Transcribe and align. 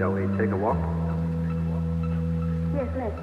Shall 0.00 0.12
we 0.12 0.22
take 0.38 0.50
a 0.50 0.56
walk? 0.56 0.78
Yes, 2.74 2.88
let's. 2.96 3.20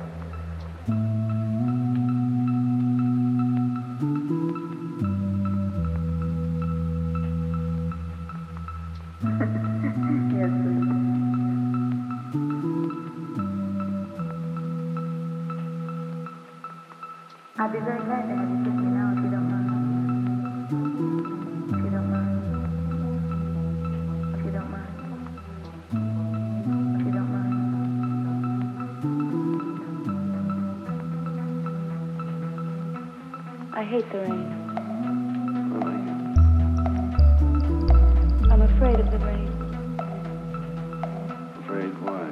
I'll 17.57 17.71
be 17.73 17.79
very 17.79 18.03
glad 18.05 18.27
to 18.27 18.35
have 18.35 18.49
you 18.51 18.76
I 33.77 33.83
hate 33.83 34.11
the 34.11 34.17
rain. 34.21 34.49
I'm 38.51 38.61
afraid 38.63 38.99
of 38.99 39.11
the 39.11 39.19
rain. 39.19 39.49
Afraid 41.61 41.93
why? 42.01 42.25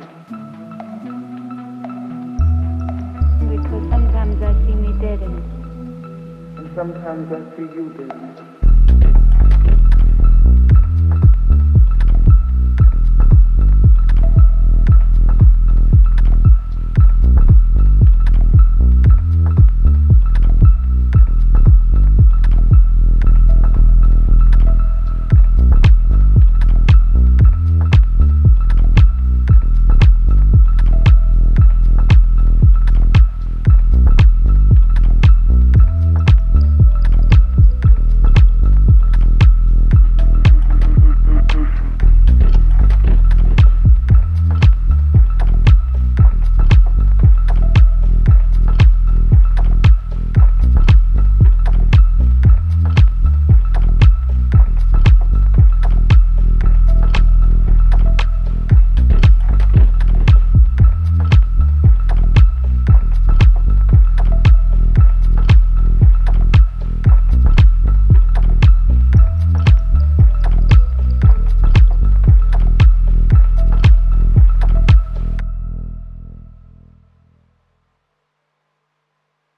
Because 3.48 3.90
sometimes 3.92 4.42
I 4.42 4.54
see 4.66 4.74
me 4.74 4.92
dead 5.00 5.22
in 5.22 5.38
it. 5.38 5.44
And 6.58 6.76
sometimes 6.76 7.32
I 7.32 7.56
see 7.56 7.62
you, 7.62 7.94
dear. 7.96 8.55